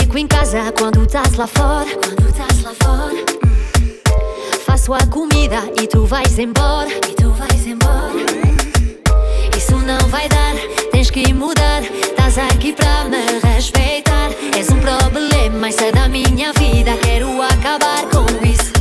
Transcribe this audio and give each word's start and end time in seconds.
fico 0.00 0.18
em 0.18 0.26
casa 0.26 0.72
quando 0.76 1.04
estás 1.04 1.34
lá 1.34 1.46
fora. 1.46 1.86
Quando 1.86 2.28
estás 2.28 2.62
lá 2.62 2.74
fora. 2.82 3.24
Faço 4.64 4.92
a 4.92 5.06
comida 5.06 5.62
e 5.80 5.86
tu 5.86 6.04
vais 6.04 6.38
embora. 6.38 6.90
E 6.90 7.14
tu 7.14 7.30
vais 7.30 7.66
embora. 7.66 8.24
Isso 9.56 9.76
não 9.78 10.08
vai 10.08 10.28
dar, 10.28 10.54
tens 10.90 11.10
que 11.10 11.32
mudar. 11.32 11.82
Estás 11.82 12.38
aqui 12.38 12.72
pra 12.72 13.04
me 13.04 13.38
respeitar. 13.54 14.30
És 14.56 14.68
um 14.70 14.80
problema, 14.80 15.68
isso 15.68 15.84
é 15.84 15.92
da 15.92 16.08
minha 16.08 16.52
vida. 16.54 16.96
Quero 17.02 17.40
acabar 17.40 18.02
com 18.10 18.26
isso. 18.46 18.73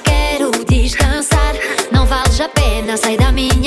Quero 0.00 0.50
descansar. 0.64 1.54
Não 1.90 2.06
vale 2.06 2.42
a 2.42 2.48
pena 2.48 2.96
sair 2.96 3.16
da 3.18 3.32
minha 3.32 3.57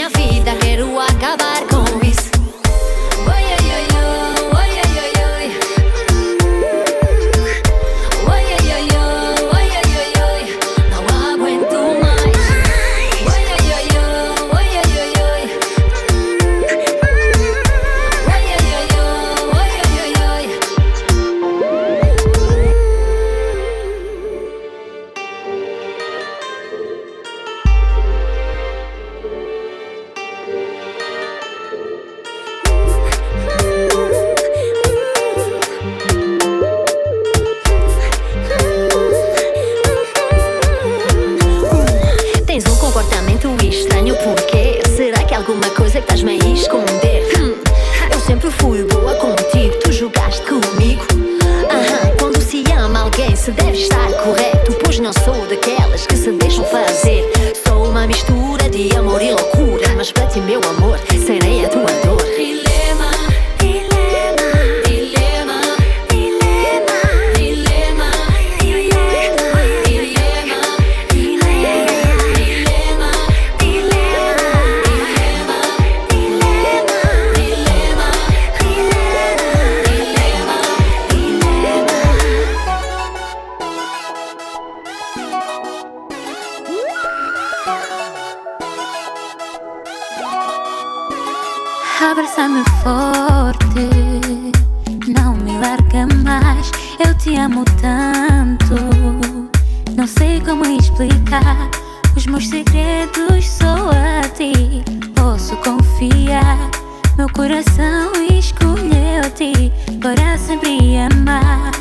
coração 107.33 108.11
escolheu-te 108.29 109.71
para 110.01 110.37
sempre 110.37 110.97
amar. 110.97 111.71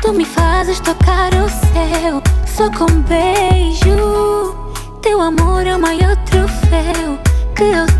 Tu 0.00 0.12
me 0.12 0.24
fazes 0.24 0.80
tocar 0.80 1.32
o 1.34 1.48
céu 1.48 2.22
só 2.46 2.70
com 2.70 2.90
um 2.90 3.02
beijo. 3.02 4.54
Teu 5.00 5.20
amor 5.20 5.66
é 5.66 5.76
o 5.76 5.80
maior 5.80 6.16
troféu 6.24 7.18
que 7.56 7.64
eu 7.64 7.91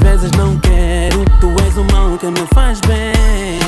vezes 0.00 0.30
não 0.32 0.56
quero. 0.58 1.24
Tu 1.40 1.48
és 1.64 1.76
o 1.76 1.84
mal 1.92 2.16
que 2.18 2.26
me 2.26 2.46
faz 2.54 2.80
bem. 2.80 3.58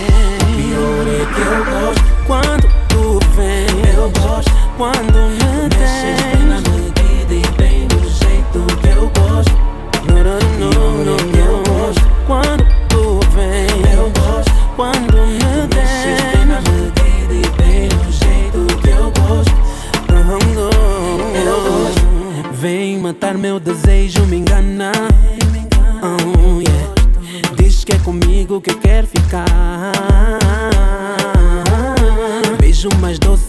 Pior 0.56 1.06
é 1.08 1.24
que 1.32 1.40
eu 1.40 1.64
gosto 1.72 2.04
quando 2.26 2.68
tu 2.88 3.18
vem. 3.36 3.94
Eu 3.94 4.10
gosto 4.10 4.52
quando 4.76 5.28
me 5.30 5.71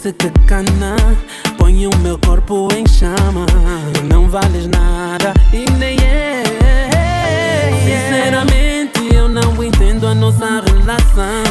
se 0.03 0.11
te 0.11 0.29
cana 0.47 0.97
Põe 1.57 1.87
o 1.87 1.97
meu 1.99 2.19
corpo 2.19 2.67
em 2.75 2.85
chama 2.85 3.45
Não 4.03 4.27
vales 4.27 4.67
nada 4.67 5.33
e 5.53 5.65
nem 5.77 5.97
é, 5.99 6.43
é, 6.61 7.69
é 7.69 8.09
Sinceramente 8.09 9.15
eu 9.15 9.29
não 9.29 9.63
entendo 9.63 10.05
a 10.07 10.13
nossa 10.13 10.61
relação 10.61 11.43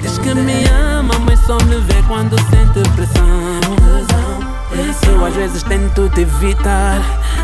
Diz 0.00 0.16
que 0.16 0.34
me 0.34 0.64
ama 0.64 1.18
mas 1.26 1.38
só 1.40 1.58
me 1.64 1.76
vê 1.80 2.02
quando 2.08 2.38
sente 2.48 2.88
pressão 2.96 3.60
eu 5.06 5.26
às 5.26 5.34
vezes 5.34 5.62
tento 5.64 6.08
te 6.10 6.22
evitar, 6.22 7.00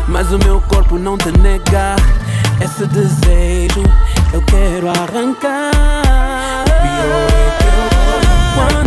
mas 0.07 0.31
o 0.31 0.39
meu 0.39 0.59
corpo 0.61 0.97
não 0.97 1.17
te 1.17 1.31
nega. 1.37 1.95
Esse 2.63 2.85
desejo 2.87 3.83
eu 4.33 4.41
quero 4.43 4.89
arrancar. 4.89 5.71
Pior 6.65 7.27
é 7.29 8.81
que 8.81 8.81
eu 8.81 8.86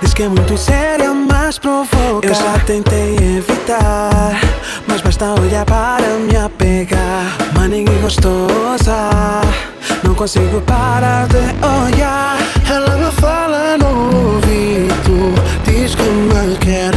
Diz 0.00 0.14
que 0.14 0.22
é 0.22 0.28
muito 0.28 0.56
séria, 0.56 1.12
mas 1.12 1.58
provoca. 1.58 2.24
Eu 2.24 2.34
já 2.34 2.56
tentei 2.64 3.16
evitar, 3.16 4.40
mas 4.86 5.00
basta 5.00 5.34
olhar 5.40 5.64
para 5.64 6.06
me 6.18 6.36
apegar. 6.36 7.36
Maninha 7.54 7.90
gostosa, 8.00 9.10
não 10.04 10.14
consigo 10.14 10.60
parar 10.60 11.26
de 11.26 11.38
olhar. 11.66 12.36
Ela 12.70 12.96
me 12.96 13.10
fala 13.10 13.76
no 13.76 14.34
ouvido, 14.34 15.34
diz 15.64 15.96
que 15.96 16.02
me 16.04 16.56
quer. 16.58 16.92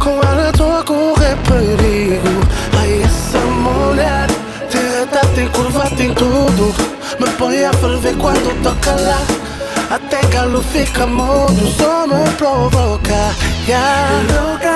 Com 0.00 0.18
ela 0.26 0.50
estou 0.50 0.76
a 0.76 0.82
correr 0.82 1.36
perigo. 1.46 2.40
Ai, 2.80 3.02
essa 3.04 3.38
mulher, 3.38 4.26
te 4.68 5.34
tem 5.36 5.48
curva, 5.50 5.88
tem 5.96 6.12
tudo. 6.14 6.74
Me 7.20 7.30
põe 7.38 7.64
a 7.64 7.72
ferver 7.74 8.16
quando 8.16 8.60
toca 8.64 8.90
lá. 9.00 9.51
Até 9.92 10.22
galo 10.28 10.62
fica 10.62 11.06
mudo, 11.06 11.70
só 11.76 12.06
me 12.06 12.30
provoca 12.38 13.36
yeah. 13.68 14.22
Louca, 14.32 14.74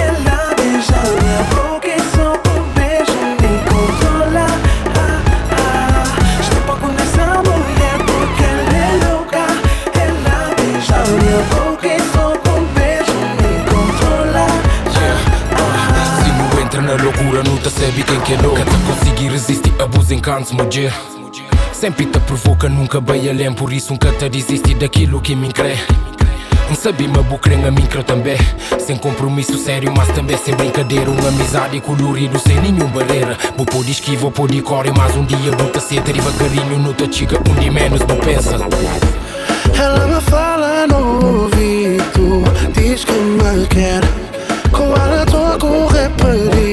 ela 0.00 0.54
beija 0.54 1.02
minha 1.20 1.42
boca 1.52 1.86
e 1.86 2.00
só 2.16 2.32
um 2.32 2.62
beijo 2.72 3.12
me 3.42 3.58
controla 3.68 4.46
ah, 4.96 5.20
ah. 5.52 6.40
Estou 6.40 6.62
pouco 6.62 6.88
nessa 6.94 7.26
mulher 7.42 7.98
porque 8.06 8.42
ela 8.42 8.74
é 8.78 9.06
louca 9.06 9.44
Ela 10.00 10.54
beija 10.56 10.98
minha 11.12 11.42
boca 11.42 11.86
e 11.86 12.00
só 12.10 12.32
um 12.32 12.64
beijo 12.72 13.18
me 13.36 13.52
controla 13.68 14.46
ah, 15.60 16.22
Se 16.24 16.30
não 16.32 16.62
entra 16.62 16.80
na 16.80 16.94
loucura, 17.02 17.42
não 17.42 17.58
te 17.58 17.68
sabe 17.68 18.02
quem 18.02 18.18
que 18.22 18.32
é 18.32 18.36
louca 18.40 18.64
Não 18.64 18.80
conseguir 18.94 19.28
resistir, 19.28 19.74
abuso 19.78 20.14
em 20.14 20.20
cantos, 20.20 20.52
mulher 20.52 20.94
Sempre 21.84 22.06
te 22.06 22.18
provoca, 22.20 22.66
nunca 22.66 22.98
bem 22.98 23.28
além 23.28 23.52
Por 23.52 23.70
isso 23.70 23.92
nunca 23.92 24.10
te 24.12 24.30
desiste 24.30 24.72
daquilo 24.72 25.20
que 25.20 25.36
me 25.36 25.52
crê 25.52 25.76
Sabi 26.74 27.06
me 27.06 27.22
bucrem 27.24 27.62
a 27.66 27.70
mim 27.70 27.84
que 27.84 27.96
eu 27.96 28.02
também. 28.02 28.38
Sem 28.78 28.96
compromisso 28.96 29.58
sério, 29.58 29.92
mas 29.94 30.08
também 30.08 30.36
sem 30.38 30.54
brincadeira. 30.56 31.10
Uma 31.10 31.28
amizade 31.28 31.78
colorido 31.82 32.38
sem 32.38 32.58
nenhum 32.58 32.88
barreira. 32.88 33.36
Vou 33.54 33.84
de 33.84 33.92
esquiva, 33.92 34.30
vou 34.30 34.48
de 34.48 34.62
core 34.62 34.92
Mas 34.96 35.14
um 35.14 35.26
dia 35.26 35.52
vou 35.58 35.68
te 35.68 35.80
ser 35.80 36.00
devagarinho 36.00 36.78
No 36.78 36.94
te 36.94 37.14
chica, 37.14 37.38
um 37.38 37.54
dia 37.60 37.70
menos 37.70 38.00
vou 38.00 38.16
pensa. 38.16 38.56
Ela 39.78 40.06
me 40.06 40.20
fala 40.22 40.86
no 40.86 41.42
ouvido 41.42 42.44
Diz 42.72 43.04
que 43.04 43.12
me 43.12 43.66
quer. 43.66 44.00
Com 44.72 44.84
ela 44.96 45.22
estou 45.22 45.46
a 45.52 45.58
correr 45.58 46.10
perigo 46.12 46.63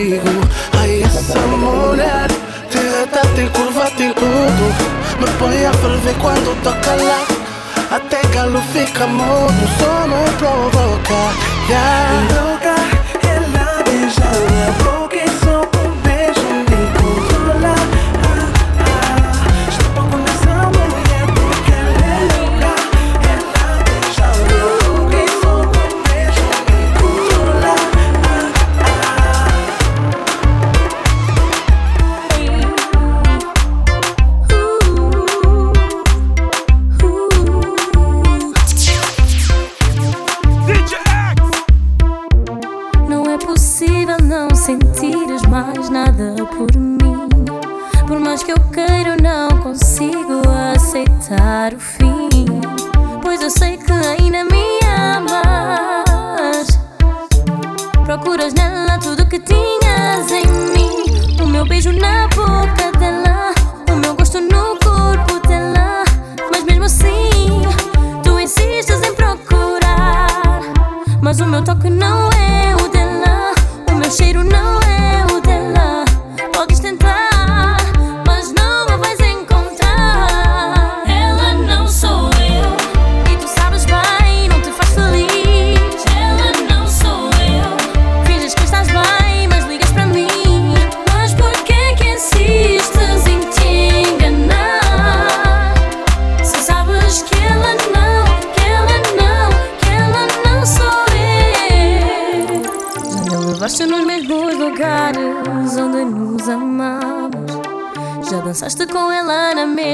tudo 5.41 5.47
me 5.47 5.55
põe 5.55 5.65
a 5.65 5.73
ferver 5.73 6.15
quando 6.19 6.63
toca 6.63 6.95
lá 7.03 7.25
Até 7.91 8.21
galo 8.33 8.61
fica 8.73 9.07
mudo, 9.07 9.53
só 9.79 10.07
me 10.07 10.31
provoca 10.37 11.33
yeah. 11.67 12.21
Louca, 12.33 12.75
ela 13.27 13.83
beija 13.83 14.29
minha 14.49 14.80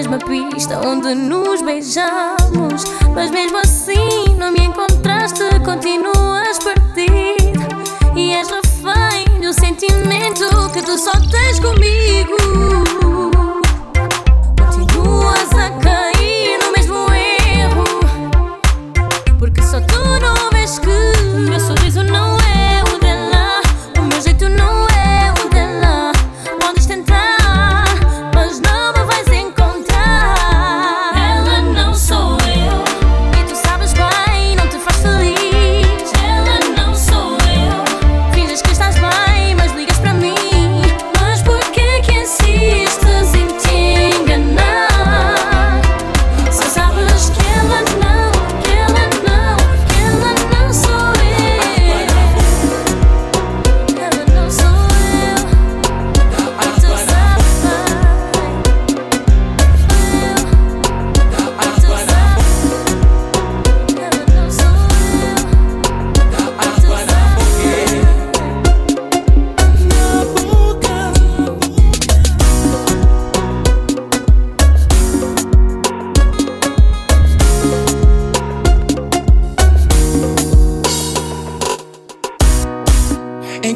mesma 0.07 0.19
pista 0.19 0.79
onde 0.87 1.13
nos 1.13 1.61
beijamos. 1.61 2.83
Mas 3.13 3.29
mesmo 3.29 3.57
assim 3.57 4.35
não 4.37 4.51
me 4.51 4.59
encontraste, 4.59 5.43
continuas 5.65 6.59
perdido. 6.59 7.67
E 8.15 8.31
és 8.31 8.47
refém 8.49 9.41
do 9.41 9.53
sentimento 9.53 10.45
que 10.73 10.81
tu 10.81 10.97
só 10.97 11.11
tens 11.29 11.59
comigo. 11.59 12.66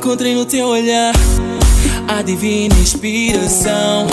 Encontrei 0.03 0.33
no 0.33 0.47
teu 0.47 0.65
olhar 0.65 1.13
a 2.07 2.23
divina 2.23 2.73
inspiração. 2.73 4.07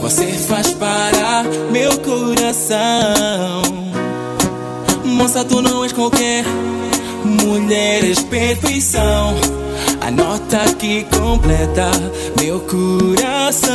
Você 0.00 0.26
faz 0.26 0.72
parar 0.74 1.44
meu 1.70 1.96
coração. 1.98 3.62
Moça, 5.04 5.44
tu 5.44 5.62
não 5.62 5.84
és 5.84 5.92
qualquer 5.92 6.44
mulher, 7.24 8.02
és 8.02 8.18
perfeição. 8.24 9.36
A 10.00 10.10
nota 10.10 10.64
que 10.76 11.04
completa 11.04 11.92
meu 12.36 12.58
coração. 12.62 13.70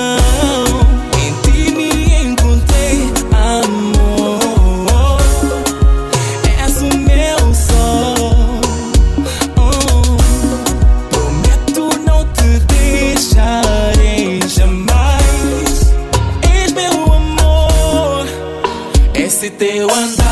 te 19.57 19.79
aguanta 19.79 20.24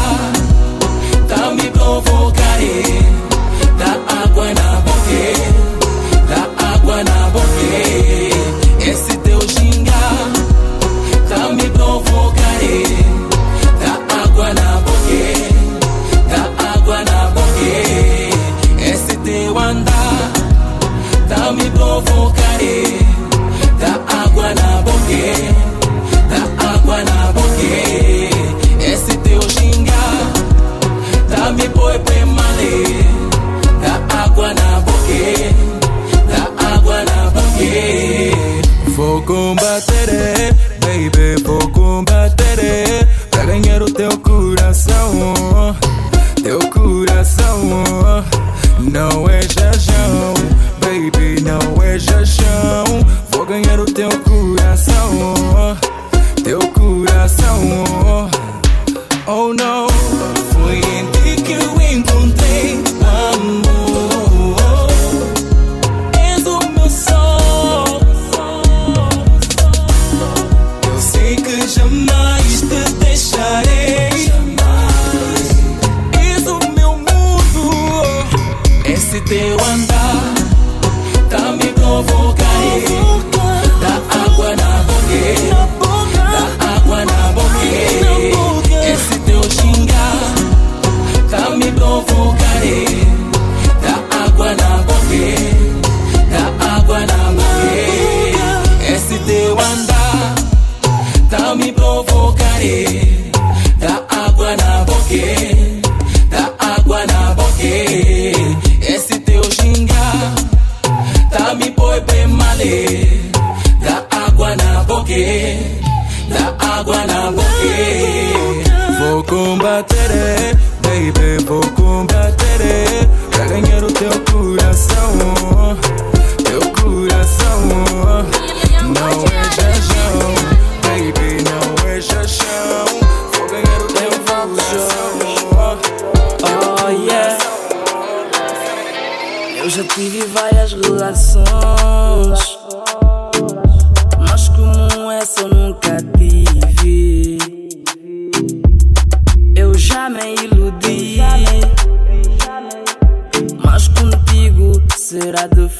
será 155.13 155.45
diferente. 155.45 155.72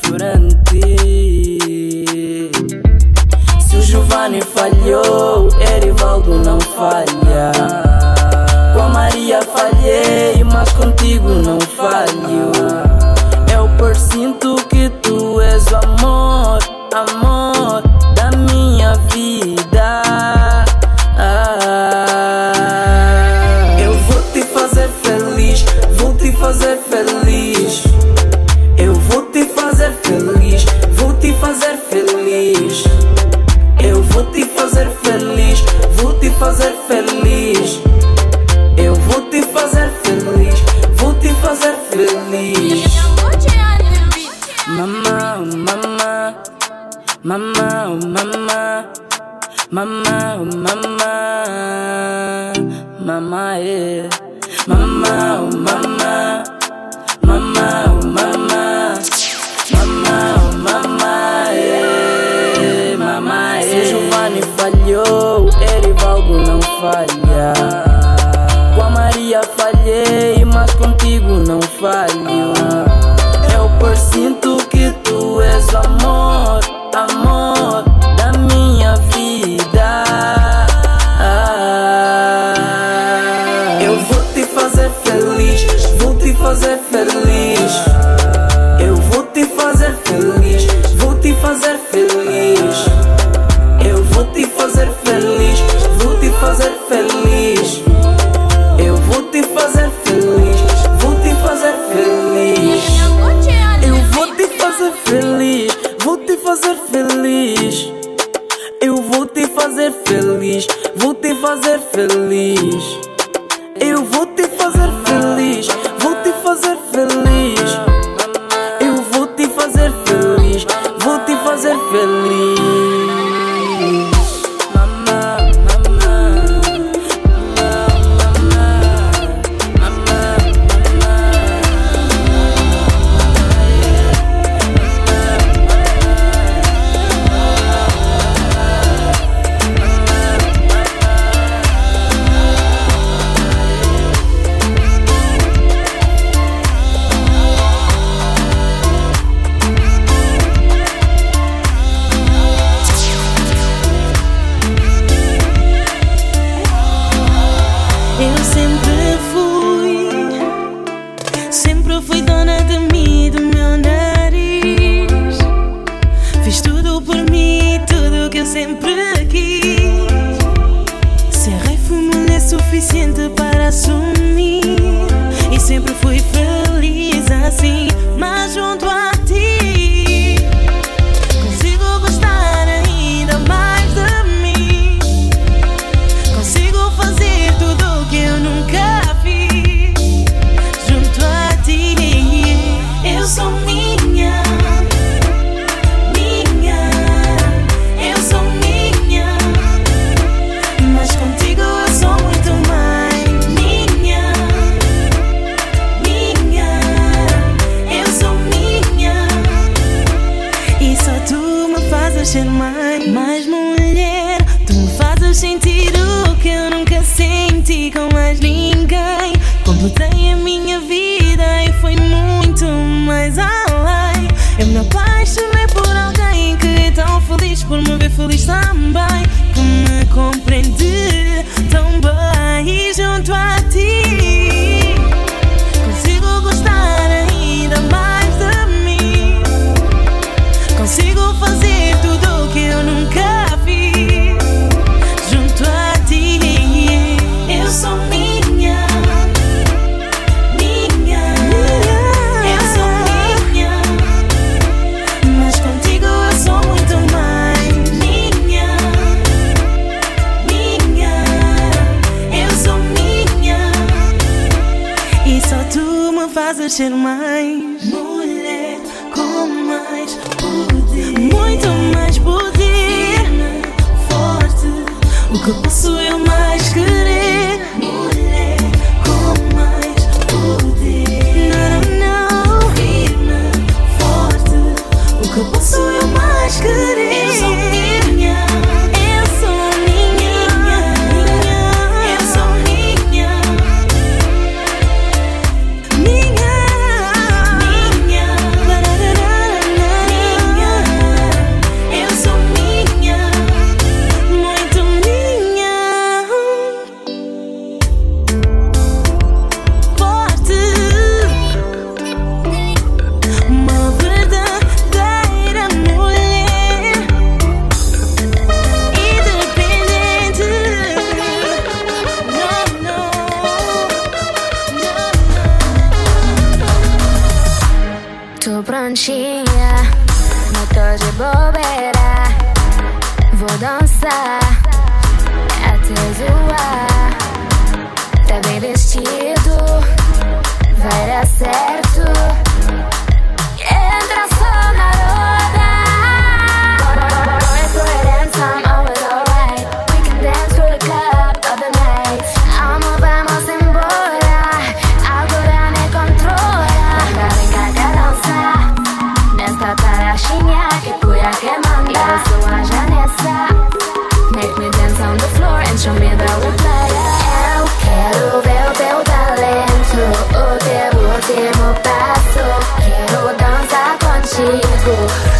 know 375.08 375.33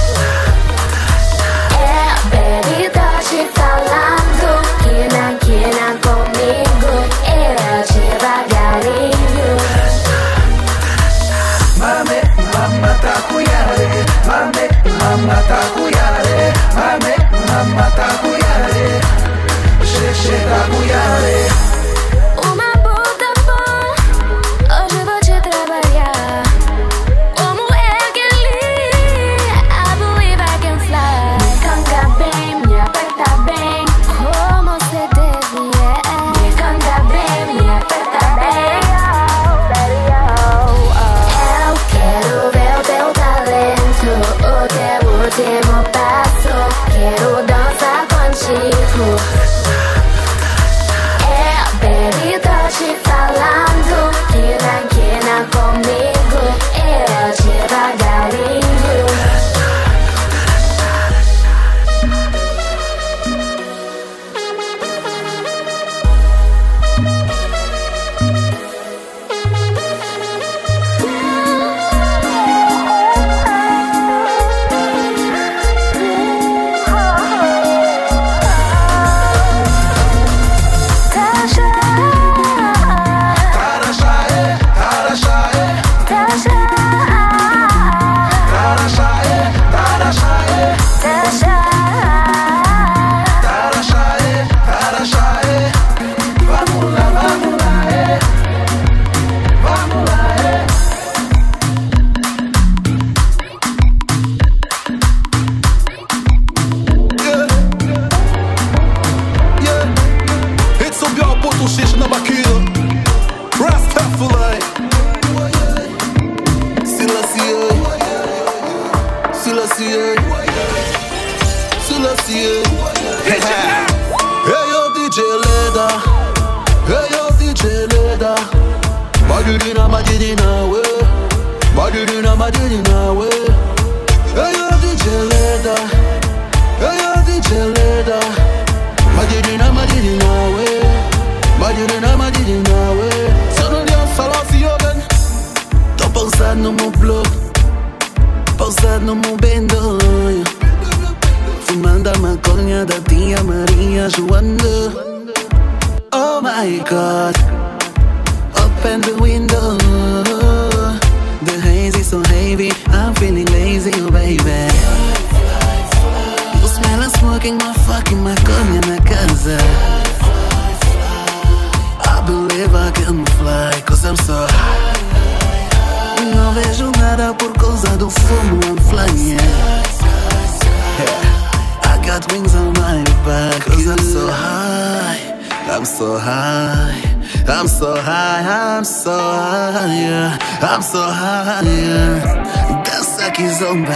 Dança 192.86 193.26
aqui 193.26 193.50
zomba, 193.50 193.94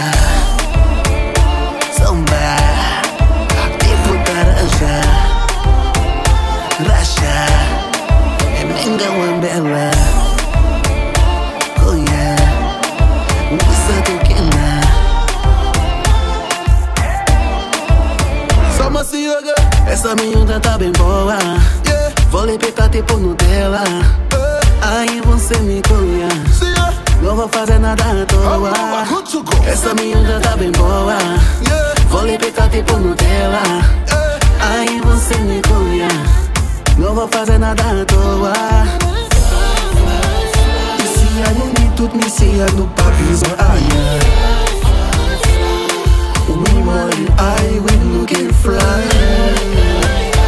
zomba, 1.98 2.56
tipo 3.78 4.12
taranja, 4.24 5.00
racha, 6.86 7.36
é 8.60 8.64
menga 8.64 9.10
wambela, 9.10 9.90
yeah, 12.08 12.36
usa 13.52 14.02
tequila. 14.02 14.68
Só 18.76 18.88
uma 18.88 19.02
cioga, 19.02 19.54
essa 19.86 20.14
miúda 20.14 20.60
tá 20.60 20.76
bem 20.76 20.92
boa. 20.92 21.38
Yeah. 21.86 22.14
Vou 22.30 22.44
lhe 22.44 22.58
pitar 22.58 22.90
tipo 22.90 23.16
Nutella. 23.16 23.82
Aí 24.82 25.22
você 25.22 25.56
me 25.60 25.80
conhece. 25.82 26.77
Não 27.22 27.34
vou 27.36 27.48
fazer 27.48 27.78
nada 27.78 28.02
à 28.04 28.26
toa. 28.26 28.72
Essa 29.66 29.94
miúda 29.94 30.40
tá 30.40 30.56
bem 30.56 30.70
boa. 30.72 31.16
Vou 32.08 32.24
lhe 32.24 32.38
tipo 32.38 32.96
Nutella. 32.96 33.62
Aí 34.60 35.00
você 35.00 35.36
me 35.38 35.60
conhece. 35.62 36.48
Não 36.96 37.14
vou 37.14 37.28
fazer 37.28 37.58
nada 37.58 37.82
à 37.82 38.04
toa. 38.04 38.52
No 41.56 41.66
mito, 41.66 42.10
inicia 42.14 42.66
no 42.76 42.86
papis, 42.88 43.42
aia. 43.58 44.48
We 46.48 46.82
money, 46.82 47.26
I 47.38 47.80
will 47.80 48.18
look 48.18 48.32
and 48.32 48.52
fly. 48.54 49.04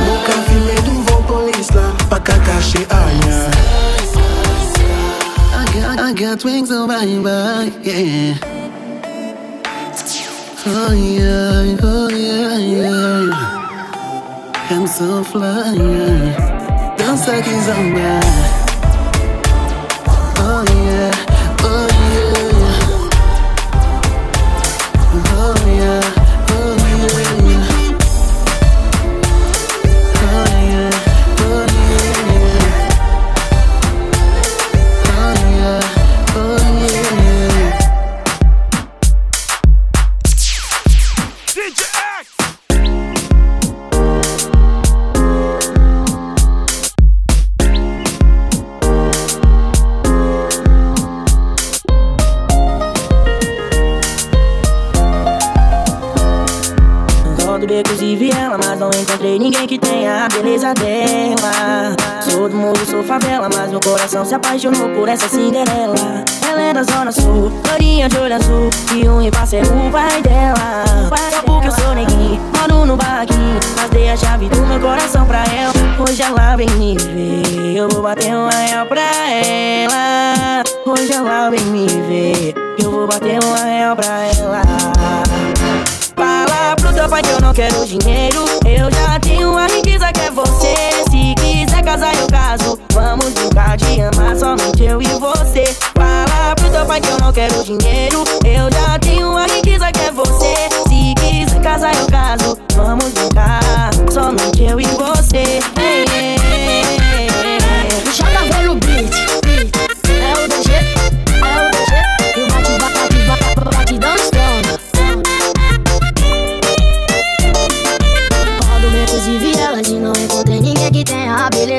Nunca 0.05 0.33
vi 0.49 0.57
medo, 0.67 0.91
vou 1.07 1.23
por 1.23 1.49
isla, 1.59 1.93
pra 2.09 2.21
Kakashi, 2.21 2.87
aia. 2.91 3.90
I 5.99 6.13
got, 6.13 6.45
wings, 6.45 6.71
oh 6.73 6.87
bye 6.87 7.05
bye, 7.23 7.73
yeah. 7.83 8.35
Oh 10.67 10.93
yeah, 10.93 11.77
oh 11.83 12.09
yeah, 12.09 12.59
yeah. 12.59 13.31
I'm 14.71 14.87
so 14.87 15.25
fly, 15.25 15.75
yeah. 15.75 16.95
Dança 16.97 17.33
aqui, 17.33 17.55
zamba. 17.67 18.21
Oh 20.39 20.65
yeah, 20.85 21.10
encontrei 59.01 59.39
ninguém 59.39 59.67
que 59.67 59.79
tenha 59.79 60.25
a 60.25 60.29
beleza 60.29 60.75
dela. 60.75 61.97
Sou 62.23 62.49
do 62.49 62.57
morro, 62.57 62.87
sou 62.87 63.03
favela, 63.03 63.49
mas 63.53 63.71
meu 63.71 63.81
coração 63.81 64.25
se 64.25 64.35
apaixonou 64.35 64.91
por 64.91 65.09
essa 65.09 65.29
Cinderela. 65.29 66.25
Ela 66.49 66.63
é 66.63 66.73
da 66.73 66.83
zona 66.83 67.11
sul, 67.11 67.51
florinha 67.65 68.09
de 68.09 68.17
olho 68.19 68.35
azul, 68.35 68.71
e 68.95 69.09
um 69.09 69.23
impasse 69.23 69.57
é 69.57 69.63
o 69.63 69.91
pai 69.91 70.23
dela. 70.23 70.85
Só 71.31 71.43
porque 71.43 71.69
eu 71.69 71.73
sou 71.73 71.95
neguinho, 71.95 72.41
moro 72.57 72.87
no 72.87 72.97
barraquinho, 72.97 73.61
mas 73.77 73.91
dei 73.91 74.11
a 74.11 74.17
chave 74.17 74.49
do 74.49 74.61
meu 74.67 74.81
coração 74.81 75.25
pra 75.25 75.45
ela. 75.45 75.73
Hoje 75.99 76.23
ela 76.23 76.57
vem 76.57 76.71
me 76.71 76.97
ver, 76.97 77.77
eu 77.77 77.89
vou 77.89 78.03
bater 78.03 78.35
um 78.35 78.49
real 78.49 78.87
pra 78.87 79.01
ela. 79.01 80.63
Hoje 80.87 81.13
ela 81.13 81.51
vem 81.51 81.65
me 81.67 81.87
ver, 81.87 82.55
eu 82.83 82.91
vou 82.91 83.07
bater 83.07 83.39
um 83.43 83.53
real 83.53 83.97
pra 83.97 84.27
ela. 84.39 85.30
Fala 86.21 86.77
pro 86.77 86.93
teu 86.93 87.09
pai 87.09 87.23
que 87.23 87.31
eu 87.31 87.41
não 87.41 87.55
quero 87.55 87.87
dinheiro. 87.87 88.45
Eu 88.67 88.91
já 88.93 89.19
tenho 89.21 89.57
a 89.57 89.67
riqueza 89.67 90.13
que 90.13 90.21
é 90.21 90.31
você. 90.31 90.75
Se 91.11 91.35
quiser 91.37 91.83
casar 91.83 92.15
eu 92.15 92.27
caso. 92.27 92.79
Vamos 92.93 93.31
brincar 93.31 93.79
de 93.79 94.03
amar 94.03 94.37
somente 94.37 94.85
eu 94.85 95.01
e 95.01 95.07
você. 95.19 95.65
Fala 95.95 96.55
pro 96.57 96.69
teu 96.69 96.85
pai 96.85 97.01
que 97.01 97.09
eu 97.09 97.19
não 97.21 97.33
quero 97.33 97.65
dinheiro. 97.65 98.23
Eu 98.45 98.71
já 98.71 98.99
tenho 98.99 99.35
a 99.35 99.47
riqueza 99.47 99.91
que 99.91 100.01
é 100.01 100.13
você. 100.13 100.69
Se 100.87 101.15
quiser 101.15 101.63
casar 101.63 101.95
eu 101.95 102.07
caso. 102.09 102.59
Vamos 102.77 103.07
brincar 103.13 103.91
somente 104.13 104.63
eu 104.63 104.79
e 104.79 104.85
você. 104.89 105.61
Ei. 105.81 106.37
Joga 108.13 108.63
no 108.63 108.75
beat. 108.75 109.30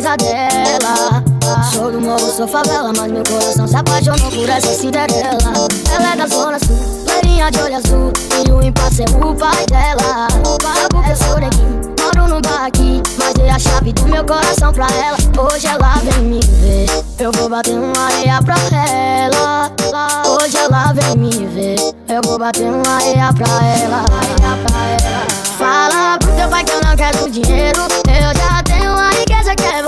Tenha 0.01 0.13
a 0.13 0.17
beleza 0.17 0.17
dela. 0.17 1.23
Sou 1.71 1.91
do 1.91 2.01
morro, 2.01 2.31
sou 2.35 2.47
favela, 2.47 2.91
mas 2.95 3.11
meu 3.11 3.23
coração 3.23 3.67
se 3.67 3.75
apaixonou 3.75 4.31
por 4.31 4.49
essa 4.49 4.73
Cinderela. 4.73 5.37
Ela 5.93 6.13
é 6.13 6.15
da 6.15 6.27
zona 6.27 6.57
sul, 6.59 7.05
loirinha 7.07 7.51
de 7.51 7.59
olho 7.59 7.75
azul 7.75 8.13
e 8.45 8.51
o 8.51 8.61
impasse 8.61 9.03
é 9.03 9.05
o 9.05 9.35
pai 9.35 9.65
dela. 9.67 10.27
Só 10.61 10.87
porque 10.89 11.11
eu 11.11 11.15
sou 11.15 11.39
neguinho, 11.39 11.95
moro 11.99 12.27
num 12.29 12.41
bar 12.41 12.65
aqui, 12.65 13.01
mas 13.17 13.33
dei 13.33 13.49
a 13.49 13.59
chave 13.59 13.93
do 13.93 14.07
meu 14.07 14.25
coração 14.25 14.73
pra 14.73 14.87
ela. 14.87 15.17
Hoje 15.37 15.67
ela 15.67 15.95
vem 16.03 16.23
me 16.23 16.39
ver, 16.39 17.03
eu 17.19 17.31
vou 17.33 17.49
bater 17.49 17.75
uma 17.75 18.05
areia 18.05 18.41
pra 18.41 18.55
ela. 18.77 19.71
Hoje 20.25 20.57
ela 20.57 20.93
vem 20.93 21.17
me 21.17 21.45
ver, 21.47 21.75
eu 22.07 22.21
vou 22.23 22.39
bater 22.39 22.63
uma 22.63 22.95
areia 22.95 23.33
pra 23.33 23.47
ela. 23.77 24.05
Fala 25.57 26.17
pro 26.17 26.31
teu 26.33 26.49
pai 26.49 26.63
que 26.63 26.71
eu 26.71 26.81
não 26.81 26.95
quero 26.95 27.29
dinheiro, 27.29 27.81
eu 28.07 28.39
já 28.39 28.63
tenho 28.63 28.91
a 28.91 29.09
riqueza 29.09 29.55
que 29.55 29.63
é 29.63 29.83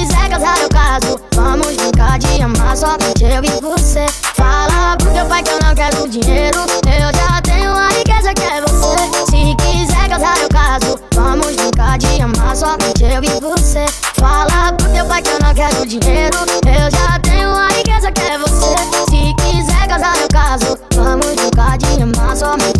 quiser 0.00 0.30
casar 0.30 0.58
eu 0.58 0.68
caso, 0.70 1.20
vamos 1.34 1.76
brincar 1.76 2.18
de 2.18 2.42
amar 2.42 2.74
somente 2.76 3.22
eu 3.22 3.44
e 3.44 3.60
você. 3.60 4.06
Fala 4.34 4.96
pro 4.96 5.10
teu 5.12 5.26
pai 5.26 5.42
que 5.42 5.50
eu 5.50 5.58
não 5.62 5.74
quero 5.74 6.08
dinheiro, 6.08 6.58
eu 6.86 7.12
já 7.12 7.42
tenho 7.42 7.70
a 7.70 7.88
riqueza 7.88 8.32
que 8.32 8.42
é 8.42 8.60
você. 8.62 8.96
Se 9.30 9.54
quiser 9.56 10.08
casar 10.08 10.38
eu 10.38 10.48
caso, 10.48 10.98
vamos 11.14 11.54
brincar 11.54 11.98
de 11.98 12.22
amar 12.22 12.56
somente 12.56 13.04
eu 13.04 13.22
e 13.22 13.40
você. 13.40 13.84
Fala 14.18 14.72
pro 14.72 14.88
teu 14.88 15.04
pai 15.04 15.20
que 15.20 15.30
eu 15.30 15.38
não 15.40 15.52
quero 15.52 15.86
dinheiro, 15.86 16.38
eu 16.64 16.90
já 16.90 17.18
tenho 17.18 17.50
a 17.50 17.68
riqueza 17.68 18.10
que 18.10 18.22
é 18.22 18.38
você. 18.38 18.74
Se 19.10 19.34
quiser 19.34 19.86
casar 19.86 20.16
eu 20.16 20.28
caso, 20.32 20.78
vamos 20.94 21.26
brincar 21.34 21.76
de 21.76 22.02
amar 22.02 22.36
somente 22.36 22.79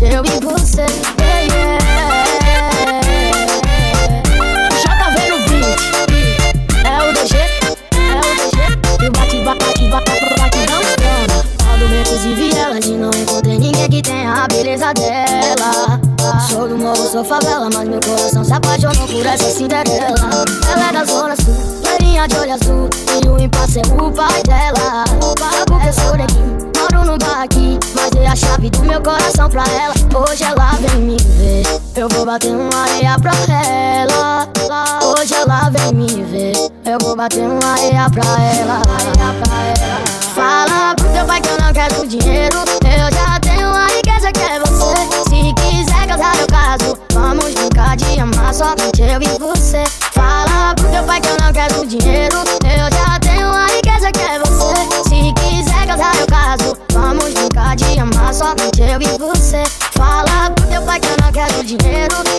pesadela. 14.81 16.01
Sou 16.49 16.67
do 16.67 16.77
morro, 16.77 17.07
sou 17.07 17.23
favela 17.23 17.69
Mas 17.71 17.87
meu 17.87 17.99
coração 17.99 18.43
se 18.43 18.51
apaixonou 18.51 19.07
por 19.07 19.25
essa 19.25 19.51
cinderela. 19.51 20.45
Ela 20.71 20.89
é 20.89 20.93
da 20.93 21.05
zona 21.05 21.35
sul, 21.35 21.53
loirinha 21.83 22.27
de 22.27 22.35
olho 22.35 22.53
azul 22.53 22.89
E 23.23 23.27
o 23.27 23.39
impasse 23.39 23.79
é 23.79 23.81
o 24.01 24.11
pai 24.11 24.41
dela. 24.43 25.03
Porque 25.67 25.87
eu 25.87 25.93
sou 25.93 26.17
daqui, 26.17 26.39
moro 26.77 27.05
no 27.05 27.17
bar 27.17 27.43
aqui 27.43 27.79
Mas 27.93 28.09
dei 28.11 28.25
a 28.25 28.35
chave 28.35 28.69
do 28.71 28.79
meu 28.79 29.01
coração 29.01 29.49
pra 29.49 29.63
ela. 29.63 29.93
Hoje 30.27 30.43
ela 30.43 30.71
vem 30.79 31.01
me 31.01 31.17
ver 31.17 31.63
Eu 31.95 32.09
vou 32.09 32.25
bater 32.25 32.51
uma 32.51 32.81
areia 32.81 33.17
pra 33.19 33.31
ela. 33.53 34.47
Hoje 35.03 35.33
ela 35.35 35.69
vem 35.69 35.93
me 35.93 36.23
ver 36.23 36.53
Eu 36.85 36.97
vou 37.01 37.15
bater 37.15 37.47
uma 37.47 37.73
areia 37.73 38.09
pra 38.09 38.23
ela. 38.41 38.81
Fala 40.33 40.95
pro 40.95 41.09
teu 41.09 41.25
pai 41.25 41.39
que 41.39 41.49
eu 41.49 41.57
não 41.59 41.73
quero 41.73 42.07
dinheiro 42.07 42.57
Eu 42.83 43.11
já 43.13 43.39
tenho 43.39 43.67
areia 43.67 44.00
que 44.29 44.39
é 44.41 44.59
você. 44.59 44.93
Se 45.29 45.53
quiser 45.53 46.07
casar, 46.07 46.37
eu 46.37 46.47
caso. 46.47 46.97
Vamos 47.13 47.53
brincar 47.53 47.95
de 47.95 48.19
amar 48.19 48.53
só 48.53 48.75
eu 48.75 49.21
e 49.21 49.39
você. 49.39 49.83
Fala 50.13 50.75
pro 50.75 50.89
teu 50.89 51.03
pai 51.03 51.21
que 51.21 51.29
eu 51.29 51.37
não 51.41 51.53
quero 51.53 51.85
dinheiro. 51.85 52.35
Eu 52.63 52.91
já 52.91 53.19
tenho 53.19 53.47
a 53.47 53.65
riqueza 53.67 54.11
que 54.11 54.19
é 54.19 54.37
você. 54.39 55.09
Se 55.09 55.33
quiser 55.33 55.87
casar, 55.87 56.15
eu 56.19 56.27
caso. 56.27 56.77
Vamos 56.91 57.33
brincar 57.33 57.75
de 57.77 57.99
amar 57.99 58.33
só 58.33 58.53
eu 58.53 59.01
e 59.01 59.17
você. 59.17 59.63
Fala 59.97 60.51
pro 60.51 60.67
teu 60.67 60.81
pai 60.81 60.99
que 60.99 61.07
eu 61.07 61.17
não 61.23 61.31
quero 61.31 61.63
dinheiro. 61.63 62.30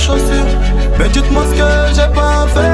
Chaussures. 0.00 0.50
Mais 0.98 1.08
dites-moi 1.08 1.44
ce 1.50 1.54
que 1.58 1.94
j'ai 1.94 2.14
pas 2.14 2.46
fait. 2.54 2.69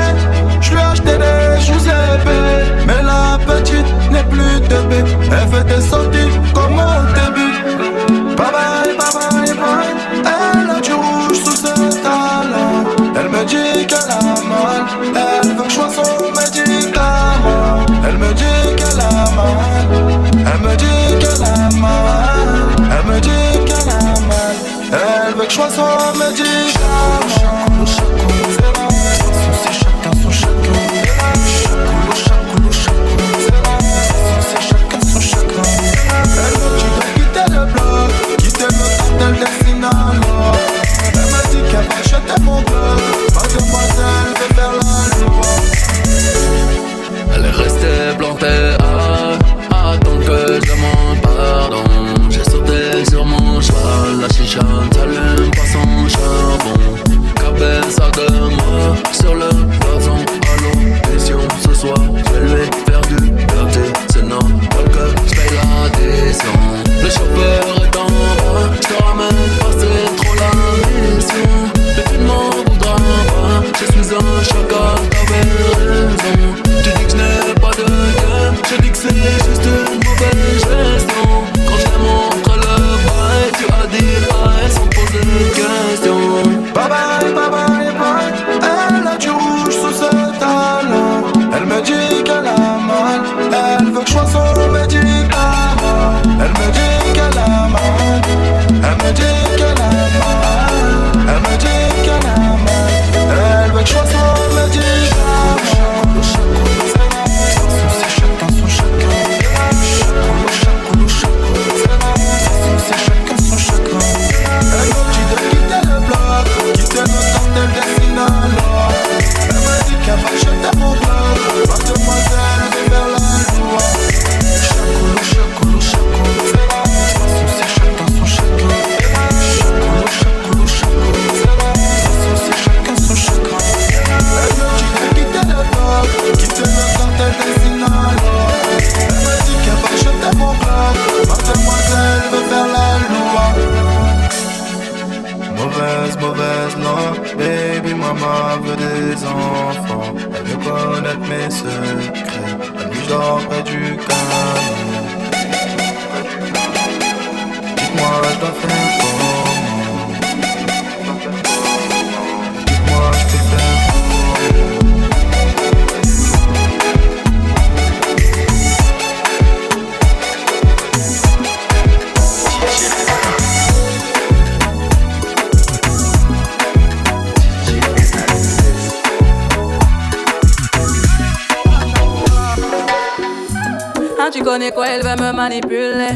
Tu 184.32 184.42
connais 184.42 184.72
quoi, 184.72 184.86
elle 184.88 185.02
veut 185.02 185.22
me 185.22 185.32
manipuler. 185.32 186.08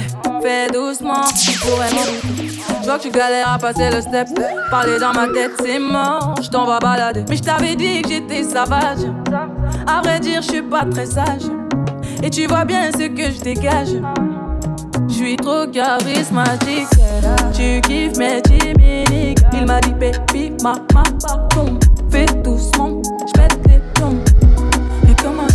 Fais 0.43 0.67
doucement, 0.73 1.23
tu 1.33 1.57
pourrais 1.61 1.91
m'en 1.93 2.83
Je 2.83 2.89
que 2.89 3.03
tu 3.03 3.11
galères 3.11 3.53
à 3.53 3.59
passer 3.59 3.89
le 3.89 4.01
step. 4.01 4.29
Parler 4.69 4.99
dans 4.99 5.13
ma 5.13 5.29
tête, 5.29 5.53
c'est 5.61 5.79
mort. 5.79 6.35
Je 6.43 6.49
t'en 6.49 6.67
balader. 6.79 7.25
Mais 7.29 7.37
je 7.37 7.43
t'avais 7.43 7.77
dit 7.77 8.03
que 8.03 8.09
j'étais 8.09 8.43
sauvage. 8.43 9.07
À 9.87 10.03
vrai 10.03 10.19
dire, 10.19 10.43
je 10.43 10.49
suis 10.49 10.63
pas 10.63 10.85
très 10.91 11.07
sage. 11.07 11.43
Et 12.23 12.31
tu 12.31 12.47
vois 12.47 12.65
bien 12.65 12.91
ce 12.91 13.07
que 13.07 13.31
je 13.31 13.41
dégage. 13.41 13.91
Je 15.09 15.15
suis 15.15 15.37
trop 15.37 15.67
charismatique. 15.69 16.89
Tu 17.55 17.81
kiffes 17.83 18.17
mes 18.17 18.43
chimiques. 18.45 19.39
Il 19.53 19.67
m'a 19.67 19.81
dit, 19.81 19.93
baby, 19.93 20.53
ma, 20.65 20.75
ma, 20.95 21.05
pardon. 21.23 21.79
Fais 22.11 22.27
doucement, 22.43 23.01
je 23.27 23.33
pète 23.41 23.59
les 23.69 23.81
plombs. 23.95 24.19
Et 25.09 25.15
comment? 25.23 25.47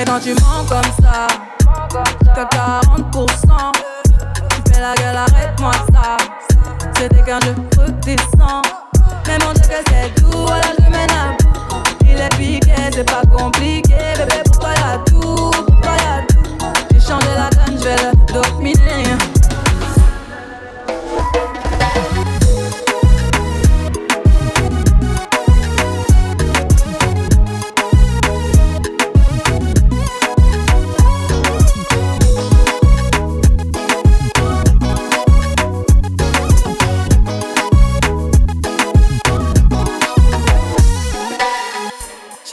Et 0.00 0.04
quand 0.06 0.20
tu 0.20 0.30
mens 0.30 0.64
comme 0.68 1.04
ça, 1.04 1.26
t'as 2.34 2.44
40%. 2.44 3.72
Tu 4.64 4.72
fais 4.72 4.80
la 4.80 4.94
gueule, 4.94 5.16
arrête-moi 5.16 5.72
ça. 5.92 6.16
C'était 6.94 7.22
qu'un 7.22 7.40
jeu 7.40 7.54
redescend. 7.78 8.64
Mais 9.26 9.38
mon 9.44 9.52
Dieu 9.52 9.62
que 9.62 9.82
c'est 9.88 10.20
doux, 10.20 10.46
voilà 10.46 10.66
je 10.78 10.90
mène. 10.90 11.36
Il 12.02 12.20
est 12.20 12.36
piqué, 12.36 12.74
c'est 12.92 13.04
pas 13.04 13.22
compliqué. 13.36 13.94
Bébé, 14.16 14.42
pourquoi 14.46 14.70
y'a 14.70 14.98
tout? 15.06 15.50
Pourquoi 15.66 15.92
y'a 15.96 16.22
tout? 16.28 16.42
J'ai 16.92 17.00
changé 17.00 17.28
la 17.36 17.55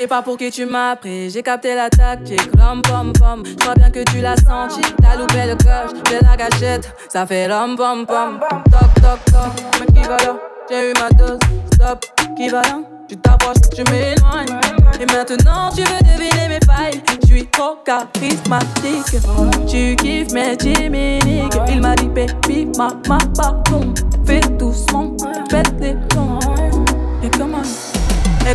sais 0.04 0.08
pas 0.08 0.22
pour 0.22 0.36
qui 0.36 0.52
tu 0.52 0.66
m'as 0.66 0.98
pris, 0.98 1.30
j'ai 1.30 1.42
capté 1.42 1.76
la 1.76 1.90
tactique, 1.90 2.50
l'homme 2.58 2.82
pom 2.82 3.14
pom. 3.14 3.42
Je 3.46 3.56
crois 3.56 3.74
bien 3.74 3.90
que 3.90 4.04
tu 4.12 4.20
l'as 4.20 4.36
senti, 4.36 4.82
t'as 5.02 5.16
loupé 5.16 5.46
le 5.48 5.56
coche 5.56 5.94
de 6.12 6.26
la 6.26 6.36
gâchette, 6.36 6.94
ça 7.08 7.26
fait 7.26 7.48
l'homme 7.48 7.78
pom 7.78 8.06
pom. 8.06 8.38
Toc 8.70 8.94
toc 8.96 9.26
toc, 9.26 9.64
mais 9.80 9.86
qui 9.94 10.06
va 10.06 10.18
là? 10.18 10.36
J'ai 10.70 10.92
eu 10.92 10.94
ma 11.00 11.10
dose, 11.12 11.40
stop, 11.74 12.06
qui 12.36 12.50
va 12.50 12.62
là? 12.64 12.80
Tu 13.08 13.16
t'approches, 13.16 13.70
tu 13.74 13.84
m'éloignes. 13.92 14.60
Et 15.00 15.06
maintenant 15.06 15.70
tu 15.74 15.84
veux 15.84 16.02
deviner 16.02 16.50
mes 16.50 16.60
failles, 16.66 17.02
je 17.22 17.28
suis 17.28 17.48
trop 17.48 17.78
charismatique. 17.86 19.22
Tu 19.70 19.96
kiffes 19.96 20.34
mes 20.34 20.58
chimiques, 20.60 21.56
il 21.70 21.80
m'a 21.80 21.96
dit 21.96 22.10
baby, 22.10 22.68
ma 22.78 22.90
ma 23.08 23.20
pardon. 23.38 23.94
Fais 24.26 24.42
doucement, 24.58 25.16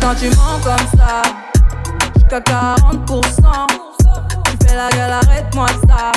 Quand 0.01 0.15
tu 0.15 0.29
mens 0.29 0.59
comme 0.63 0.87
ça, 0.97 1.21
jusqu'à 2.15 2.39
40%, 2.39 3.67
tu 4.45 4.67
fais 4.67 4.75
la 4.75 4.89
gueule, 4.89 5.11
arrête-moi 5.11 5.67
ça. 5.87 6.11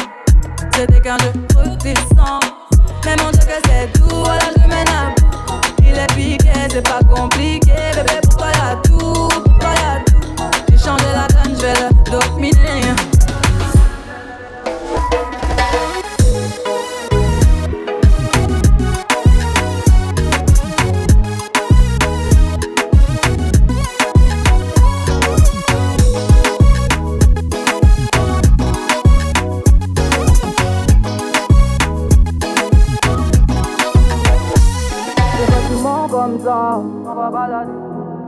C'était 0.73 1.01
qu'un 1.01 1.19
jeu 1.19 1.33
redescends. 1.57 2.41
Mais 3.05 3.17
mon 3.17 3.31
Dieu, 3.33 3.41
que 3.41 3.61
c'est 3.67 3.93
tout, 3.93 4.09
voilà, 4.09 4.45
je 4.57 4.69
mène 4.69 4.89
à 4.89 5.11
bout. 5.11 5.61
Il 5.81 5.99
est 5.99 6.07
piqué, 6.15 6.53
c'est 6.71 6.89
pas 6.89 7.01
compliqué. 7.15 7.73
Bébé, 7.95 8.21
pourquoi 8.23 8.49
y'a 8.49 8.77
tout, 8.85 9.29
pourquoi 9.45 9.75
y'a 9.75 10.01
tout? 10.07 10.23
J'ai 10.71 10.79
changé 10.79 11.07
la 11.15 11.27
donne, 11.29 11.55
je 11.57 11.63
vais 11.63 11.75
le 11.75 11.89
dominer. 12.11 12.82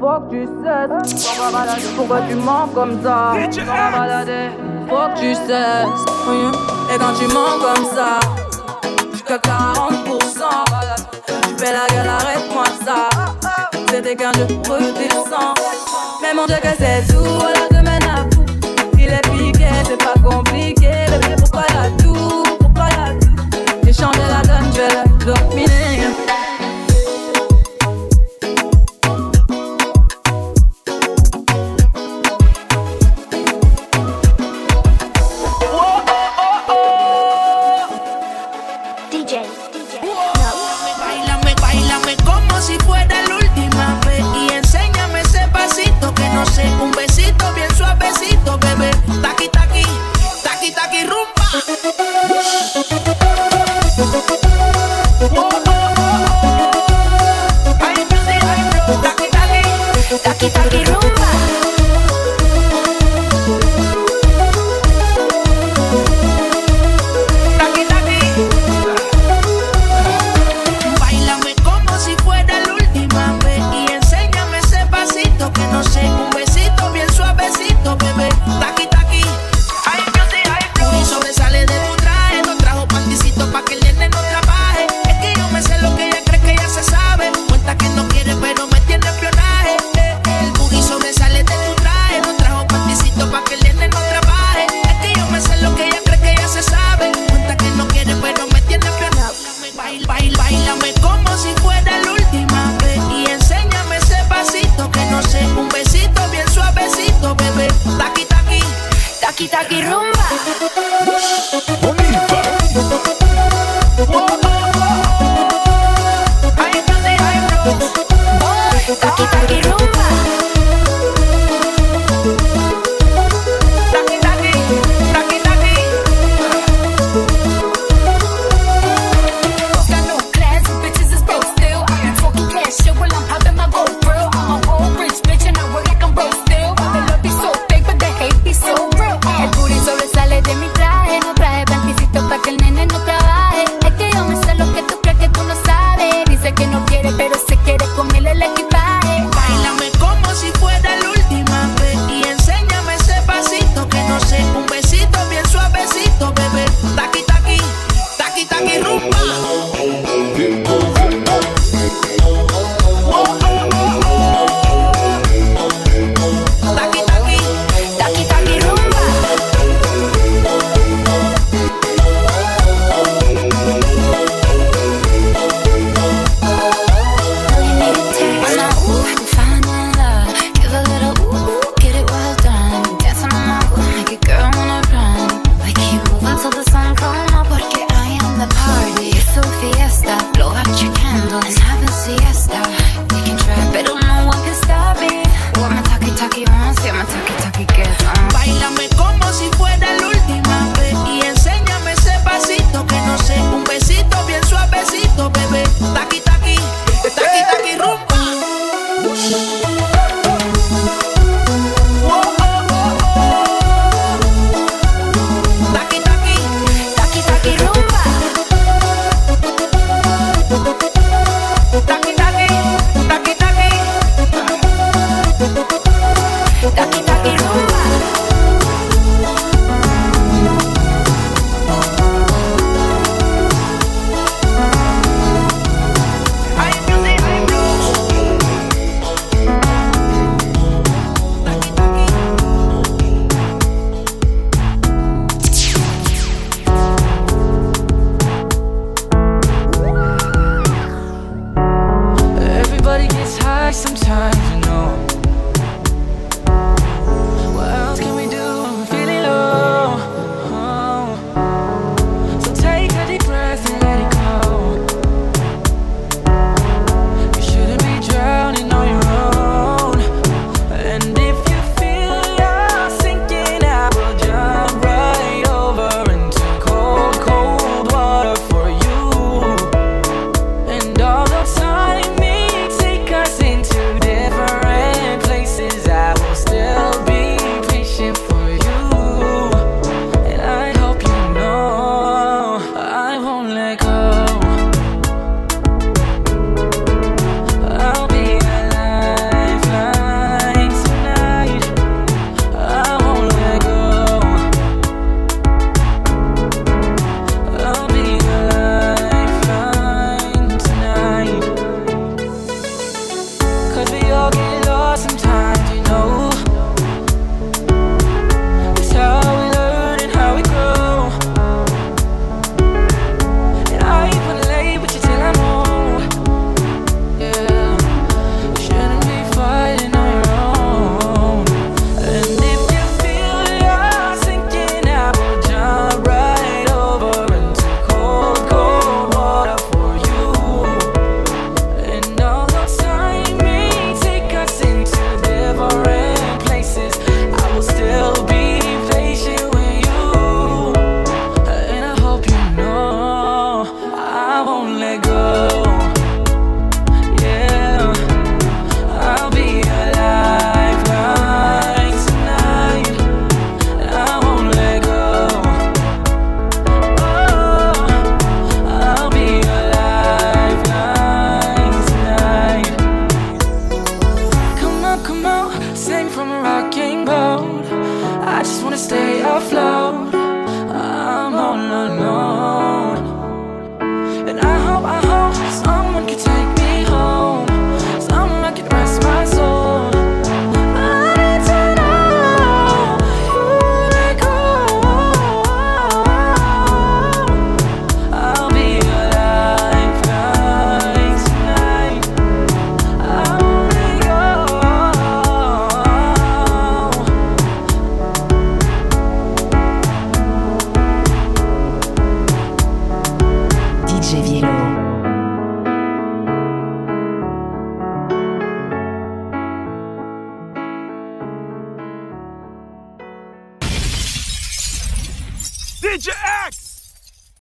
Faut 0.01 0.21
que 0.21 0.31
tu 0.31 0.49
cesses. 0.63 1.35
Pourquoi 1.97 2.21
tu 2.29 2.35
mens 2.37 2.69
comme 2.75 3.03
ça? 3.03 3.33
On 3.35 3.37
va 3.37 3.99
balader. 3.99 4.49
Faut 4.89 5.09
que 5.15 5.21
tu 5.21 5.35
cesses. 5.35 6.05
Et 6.93 6.99
quand 6.99 7.15
tu 7.19 7.27
mens 7.35 7.59
comme 7.61 7.85
ça, 7.95 8.21
jusqu'à 9.13 9.37
40%. 9.37 9.45
Tu 11.49 11.55
fais 11.59 11.73
la 11.73 11.87
gueule, 11.95 12.09
arrête-moi 12.09 12.65
ça. 12.85 13.09
C'était 13.91 14.17
qu'un 14.17 14.33
jeu 14.33 14.47
redescend. 14.69 15.55
Mais 16.23 16.33
mon 16.35 16.47
Dieu, 16.47 16.57
que 16.63 16.69
c'est 16.79 17.07
tout. 17.13 17.23
Voilà, 17.41 17.69
demain. 17.71 18.29
Il 18.99 19.11
est 19.13 19.29
piqué, 19.33 19.69
c'est 19.85 19.99
pas 20.03 20.15
compliqué. 20.27 20.91
Bébé, 21.11 21.37
pourquoi 21.39 21.65
la 21.75 21.91
tout 22.03 22.45
Pourquoi 22.59 22.89
la 22.89 23.13
tout 23.21 23.37
J'ai 23.85 23.93
changé 23.93 24.21
la 24.29 24.41
donne, 24.43 24.73
je 24.73 24.81
vais 24.81 25.05
dominer. 25.25 25.74
no 46.45 46.51
sé, 46.51 46.65
un 46.83 46.91